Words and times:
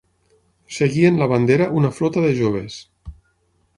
Seguien 0.77 1.19
la 1.21 1.27
bandera 1.33 1.69
una 1.81 1.91
flota 1.99 2.25
de 2.25 2.33
joves. 2.41 2.79